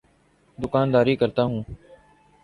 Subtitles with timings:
[0.57, 1.61] دوکانداری کرتا ہوں۔